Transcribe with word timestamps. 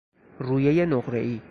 رویهی 0.39 0.85
نقرهای 0.85 1.39